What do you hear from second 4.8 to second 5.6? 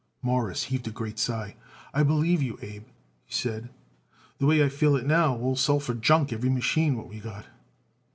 it now we will